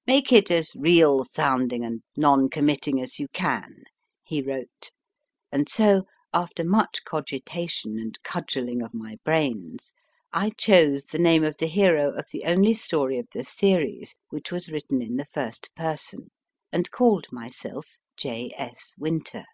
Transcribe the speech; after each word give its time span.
* 0.00 0.04
Make 0.08 0.32
it 0.32 0.50
as 0.50 0.72
real 0.74 1.22
sounding 1.22 1.84
and 1.84 2.02
non 2.16 2.50
committing 2.50 3.00
as 3.00 3.20
you 3.20 3.28
can/ 3.28 3.84
he 4.24 4.42
wrote, 4.42 4.90
and 5.52 5.68
so, 5.68 6.06
after 6.34 6.64
much 6.64 7.04
cogitation 7.04 7.96
and 7.96 8.18
cudgelling 8.24 8.82
of 8.82 8.92
my 8.92 9.18
brains, 9.24 9.92
I 10.32 10.50
chose 10.58 11.04
the 11.04 11.20
name 11.20 11.44
of 11.44 11.58
the 11.58 11.68
hero 11.68 12.12
of 12.16 12.24
the 12.32 12.46
only 12.46 12.74
story 12.74 13.16
of 13.20 13.28
the 13.32 13.44
series 13.44 14.16
which 14.30 14.50
was 14.50 14.70
written 14.72 15.00
in 15.00 15.18
the 15.18 15.26
first 15.26 15.72
person, 15.76 16.32
and 16.72 16.90
called 16.90 17.28
myself 17.30 17.86
J. 18.16 18.52
S. 18.56 18.96
Winter. 18.98 19.44